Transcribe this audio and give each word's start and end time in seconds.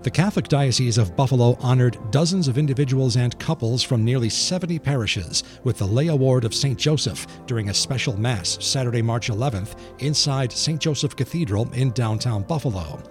The 0.00 0.10
Catholic 0.12 0.46
Diocese 0.46 0.96
of 0.96 1.16
Buffalo 1.16 1.56
honored 1.60 1.98
dozens 2.12 2.46
of 2.46 2.56
individuals 2.56 3.16
and 3.16 3.36
couples 3.40 3.82
from 3.82 4.04
nearly 4.04 4.28
70 4.28 4.78
parishes 4.78 5.42
with 5.64 5.78
the 5.78 5.86
Lay 5.88 6.06
Award 6.06 6.44
of 6.44 6.54
St. 6.54 6.78
Joseph 6.78 7.26
during 7.46 7.68
a 7.68 7.74
special 7.74 8.16
Mass 8.16 8.58
Saturday, 8.64 9.02
March 9.02 9.28
11th 9.28 9.76
inside 9.98 10.52
St. 10.52 10.80
Joseph 10.80 11.16
Cathedral 11.16 11.68
in 11.72 11.90
downtown 11.90 12.44
Buffalo. 12.44 13.02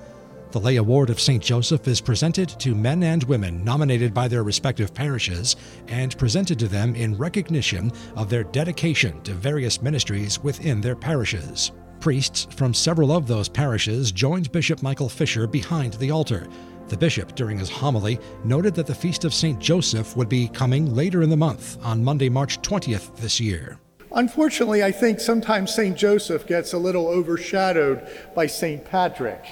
The 0.51 0.61
Lay 0.61 0.77
Award 0.77 1.09
of 1.09 1.19
St. 1.19 1.43
Joseph 1.43 1.85
is 1.89 1.99
presented 1.99 2.47
to 2.47 2.73
men 2.73 3.03
and 3.03 3.21
women 3.25 3.65
nominated 3.65 4.13
by 4.13 4.29
their 4.29 4.43
respective 4.43 4.93
parishes 4.93 5.57
and 5.89 6.17
presented 6.17 6.57
to 6.59 6.69
them 6.69 6.95
in 6.95 7.17
recognition 7.17 7.91
of 8.15 8.29
their 8.29 8.45
dedication 8.45 9.21
to 9.23 9.33
various 9.33 9.81
ministries 9.81 10.41
within 10.41 10.79
their 10.79 10.95
parishes. 10.95 11.73
Priests 11.99 12.47
from 12.55 12.73
several 12.73 13.11
of 13.11 13.27
those 13.27 13.49
parishes 13.49 14.11
joined 14.11 14.51
Bishop 14.51 14.81
Michael 14.81 15.09
Fisher 15.09 15.47
behind 15.47 15.93
the 15.95 16.11
altar 16.11 16.47
the 16.89 16.97
bishop, 16.97 17.35
during 17.35 17.57
his 17.57 17.69
homily, 17.69 18.19
noted 18.43 18.75
that 18.75 18.87
the 18.87 18.95
Feast 18.95 19.25
of 19.25 19.33
St. 19.33 19.59
Joseph 19.59 20.15
would 20.15 20.29
be 20.29 20.47
coming 20.47 20.93
later 20.95 21.21
in 21.21 21.29
the 21.29 21.37
month, 21.37 21.77
on 21.83 22.03
Monday, 22.03 22.29
March 22.29 22.61
20th 22.61 23.15
this 23.17 23.39
year. 23.39 23.79
Unfortunately, 24.11 24.83
I 24.83 24.91
think 24.91 25.19
sometimes 25.19 25.73
St. 25.73 25.97
Joseph 25.97 26.47
gets 26.47 26.73
a 26.73 26.77
little 26.77 27.07
overshadowed 27.07 28.07
by 28.33 28.47
St. 28.47 28.83
Patrick. 28.85 29.45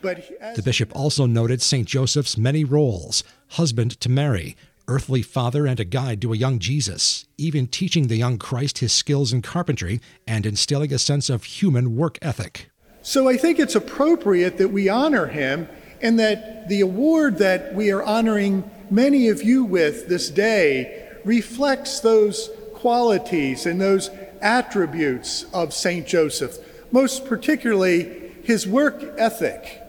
But 0.00 0.30
the 0.54 0.62
bishop 0.62 0.94
also 0.94 1.26
noted 1.26 1.62
St. 1.62 1.88
Joseph's 1.88 2.36
many 2.36 2.62
roles 2.62 3.24
husband 3.48 3.98
to 4.00 4.08
Mary, 4.08 4.56
earthly 4.86 5.22
father, 5.22 5.66
and 5.66 5.80
a 5.80 5.84
guide 5.84 6.20
to 6.20 6.32
a 6.32 6.36
young 6.36 6.58
Jesus, 6.58 7.26
even 7.38 7.66
teaching 7.66 8.08
the 8.08 8.16
young 8.16 8.36
Christ 8.36 8.78
his 8.78 8.92
skills 8.92 9.32
in 9.32 9.42
carpentry 9.42 10.00
and 10.26 10.44
instilling 10.44 10.92
a 10.92 10.98
sense 10.98 11.30
of 11.30 11.44
human 11.44 11.96
work 11.96 12.18
ethic. 12.20 12.70
So 13.04 13.28
I 13.28 13.36
think 13.36 13.58
it's 13.58 13.74
appropriate 13.74 14.56
that 14.56 14.70
we 14.70 14.88
honor 14.88 15.26
him 15.26 15.68
and 16.00 16.18
that 16.18 16.70
the 16.70 16.80
award 16.80 17.36
that 17.36 17.74
we 17.74 17.90
are 17.90 18.02
honoring 18.02 18.68
many 18.90 19.28
of 19.28 19.42
you 19.42 19.62
with 19.62 20.08
this 20.08 20.30
day 20.30 21.10
reflects 21.22 22.00
those 22.00 22.48
qualities 22.72 23.66
and 23.66 23.78
those 23.78 24.08
attributes 24.40 25.44
of 25.52 25.74
St. 25.74 26.06
Joseph, 26.06 26.56
most 26.92 27.26
particularly 27.26 28.32
his 28.42 28.66
work 28.66 29.04
ethic. 29.18 29.82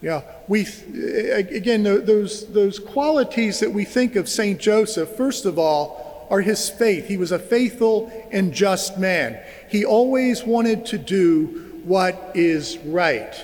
Yeah, 0.00 0.22
we 0.48 0.62
uh, 0.62 1.36
again 1.36 1.82
those 1.82 2.50
those 2.50 2.78
qualities 2.78 3.60
that 3.60 3.72
we 3.72 3.84
think 3.84 4.16
of 4.16 4.26
Saint 4.26 4.58
Joseph. 4.58 5.10
First 5.10 5.44
of 5.44 5.58
all, 5.58 6.26
are 6.30 6.40
his 6.40 6.70
faith. 6.70 7.08
He 7.08 7.18
was 7.18 7.30
a 7.30 7.38
faithful 7.38 8.10
and 8.32 8.54
just 8.54 8.98
man. 8.98 9.38
He 9.68 9.84
always 9.84 10.44
wanted 10.44 10.86
to 10.86 10.98
do 10.98 11.73
what 11.84 12.32
is 12.34 12.78
right. 12.78 13.34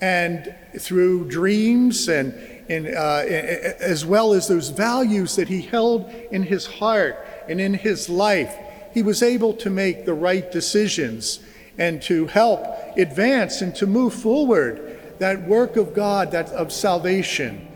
And 0.00 0.54
through 0.78 1.28
dreams 1.30 2.08
and, 2.08 2.34
and 2.68 2.88
uh, 2.88 3.22
as 3.26 4.04
well 4.04 4.32
as 4.32 4.48
those 4.48 4.68
values 4.68 5.36
that 5.36 5.48
he 5.48 5.62
held 5.62 6.10
in 6.30 6.42
his 6.42 6.66
heart 6.66 7.16
and 7.48 7.60
in 7.60 7.74
his 7.74 8.08
life, 8.08 8.54
he 8.92 9.02
was 9.02 9.22
able 9.22 9.54
to 9.54 9.70
make 9.70 10.04
the 10.04 10.14
right 10.14 10.50
decisions 10.50 11.40
and 11.78 12.02
to 12.02 12.26
help 12.26 12.64
advance 12.96 13.60
and 13.60 13.74
to 13.76 13.86
move 13.86 14.14
forward 14.14 14.98
that 15.18 15.46
work 15.46 15.76
of 15.76 15.94
God, 15.94 16.32
that 16.32 16.48
of 16.50 16.72
salvation. 16.72 17.68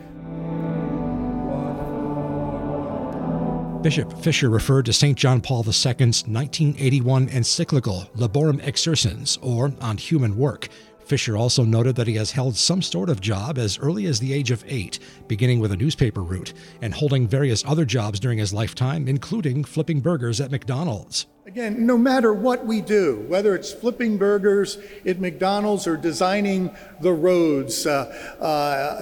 Bishop 3.81 4.13
Fisher 4.21 4.51
referred 4.51 4.85
to 4.85 4.93
St. 4.93 5.17
John 5.17 5.41
Paul 5.41 5.63
II's 5.65 6.27
1981 6.27 7.29
encyclical 7.29 8.07
Laborem 8.15 8.61
Exercens, 8.61 9.39
or 9.41 9.73
On 9.81 9.97
Human 9.97 10.37
Work. 10.37 10.69
Fisher 11.11 11.35
also 11.35 11.65
noted 11.65 11.97
that 11.97 12.07
he 12.07 12.15
has 12.15 12.31
held 12.31 12.55
some 12.55 12.81
sort 12.81 13.09
of 13.09 13.19
job 13.19 13.57
as 13.57 13.77
early 13.79 14.05
as 14.05 14.21
the 14.21 14.31
age 14.31 14.49
of 14.49 14.63
eight, 14.65 14.97
beginning 15.27 15.59
with 15.59 15.73
a 15.73 15.75
newspaper 15.75 16.23
route, 16.23 16.53
and 16.81 16.93
holding 16.93 17.27
various 17.27 17.65
other 17.65 17.83
jobs 17.83 18.17
during 18.17 18.37
his 18.37 18.53
lifetime, 18.53 19.09
including 19.09 19.65
flipping 19.65 19.99
burgers 19.99 20.39
at 20.39 20.51
McDonald's. 20.51 21.27
Again, 21.45 21.85
no 21.85 21.97
matter 21.97 22.33
what 22.33 22.65
we 22.65 22.79
do, 22.79 23.25
whether 23.27 23.53
it's 23.55 23.73
flipping 23.73 24.17
burgers 24.17 24.77
at 25.05 25.19
McDonald's 25.19 25.85
or 25.85 25.97
designing 25.97 26.73
the 27.01 27.11
roads 27.11 27.85
uh, 27.85 28.37
uh, 28.39 29.01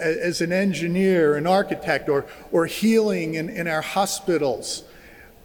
as 0.00 0.40
an 0.40 0.52
engineer, 0.52 1.36
an 1.36 1.46
architect, 1.46 2.08
or, 2.08 2.24
or 2.50 2.64
healing 2.64 3.34
in, 3.34 3.50
in 3.50 3.68
our 3.68 3.82
hospitals, 3.82 4.84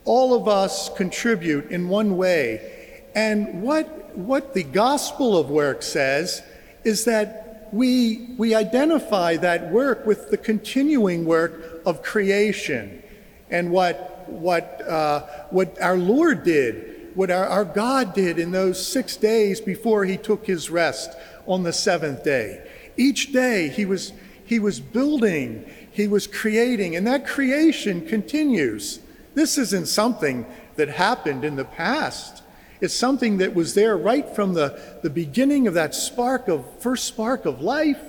all 0.05 0.33
of 0.33 0.47
us 0.47 0.87
contribute 0.95 1.69
in 1.69 1.89
one 1.89 2.15
way. 2.15 3.03
And 3.13 3.61
what, 3.61 4.06
what 4.17 4.53
the 4.53 4.63
gospel 4.63 5.37
of 5.37 5.49
work 5.49 5.83
says 5.83 6.41
is 6.83 7.05
that 7.05 7.69
we, 7.71 8.33
we 8.37 8.55
identify 8.55 9.37
that 9.37 9.71
work 9.71 10.05
with 10.05 10.29
the 10.31 10.37
continuing 10.37 11.25
work 11.25 11.81
of 11.85 12.01
creation 12.01 13.03
and 13.49 13.71
what 13.71 14.17
what, 14.27 14.81
uh, 14.87 15.21
what 15.49 15.79
our 15.81 15.97
Lord 15.97 16.43
did, 16.43 17.11
what 17.15 17.31
our, 17.31 17.45
our 17.47 17.65
God 17.65 18.13
did 18.13 18.39
in 18.39 18.51
those 18.51 18.85
six 18.85 19.15
days 19.15 19.59
before 19.59 20.05
he 20.05 20.17
took 20.17 20.45
his 20.45 20.69
rest 20.69 21.11
on 21.45 21.63
the 21.63 21.73
seventh 21.73 22.23
day. 22.23 22.67
Each 22.97 23.31
day 23.31 23.69
he 23.69 23.85
was, 23.85 24.13
he 24.45 24.59
was 24.59 24.79
building, 24.79 25.65
he 25.91 26.07
was 26.07 26.27
creating, 26.27 26.95
and 26.95 27.07
that 27.07 27.25
creation 27.25 28.05
continues. 28.05 28.99
This 29.33 29.57
isn't 29.57 29.87
something 29.87 30.45
that 30.75 30.89
happened 30.89 31.43
in 31.43 31.55
the 31.55 31.65
past. 31.65 32.43
It's 32.79 32.93
something 32.93 33.37
that 33.37 33.55
was 33.55 33.73
there 33.73 33.97
right 33.97 34.27
from 34.35 34.53
the, 34.53 34.79
the 35.01 35.09
beginning 35.09 35.67
of 35.67 35.73
that 35.73 35.95
spark 35.95 36.47
of 36.47 36.65
first 36.79 37.05
spark 37.05 37.45
of 37.45 37.61
life 37.61 37.99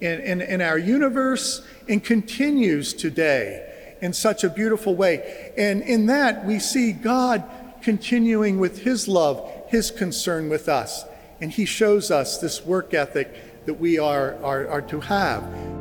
in, 0.00 0.20
in, 0.20 0.40
in 0.40 0.60
our 0.60 0.78
universe 0.78 1.64
and 1.88 2.02
continues 2.02 2.92
today 2.92 3.96
in 4.02 4.12
such 4.12 4.44
a 4.44 4.50
beautiful 4.50 4.94
way. 4.94 5.52
And 5.56 5.82
in 5.82 6.06
that, 6.06 6.44
we 6.44 6.58
see 6.58 6.92
God 6.92 7.44
continuing 7.82 8.58
with 8.58 8.82
His 8.82 9.08
love, 9.08 9.50
His 9.68 9.90
concern 9.90 10.50
with 10.50 10.68
us. 10.68 11.04
And 11.40 11.50
He 11.50 11.64
shows 11.64 12.10
us 12.10 12.38
this 12.38 12.66
work 12.66 12.92
ethic 12.92 13.64
that 13.66 13.74
we 13.74 13.98
are, 13.98 14.34
are, 14.42 14.68
are 14.68 14.82
to 14.82 15.00
have. 15.00 15.71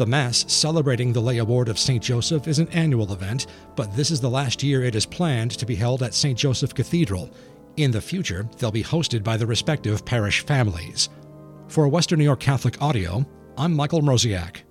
The 0.00 0.06
Mass 0.06 0.50
celebrating 0.50 1.12
the 1.12 1.20
Lay 1.20 1.36
Award 1.36 1.68
of 1.68 1.78
St. 1.78 2.02
Joseph 2.02 2.48
is 2.48 2.58
an 2.58 2.68
annual 2.68 3.12
event, 3.12 3.48
but 3.76 3.94
this 3.94 4.10
is 4.10 4.18
the 4.18 4.30
last 4.30 4.62
year 4.62 4.82
it 4.82 4.94
is 4.94 5.04
planned 5.04 5.50
to 5.50 5.66
be 5.66 5.74
held 5.74 6.02
at 6.02 6.14
St. 6.14 6.38
Joseph 6.38 6.74
Cathedral. 6.74 7.28
In 7.76 7.90
the 7.90 8.00
future, 8.00 8.48
they'll 8.56 8.70
be 8.70 8.82
hosted 8.82 9.22
by 9.22 9.36
the 9.36 9.46
respective 9.46 10.02
parish 10.06 10.40
families. 10.46 11.10
For 11.68 11.86
Western 11.86 12.18
New 12.18 12.24
York 12.24 12.40
Catholic 12.40 12.80
Audio, 12.80 13.26
I'm 13.58 13.74
Michael 13.74 14.00
Mroziak. 14.00 14.62